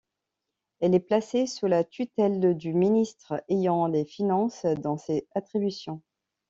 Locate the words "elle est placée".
0.79-1.45